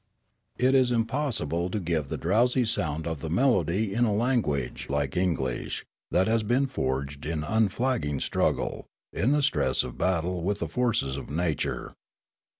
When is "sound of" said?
2.65-3.19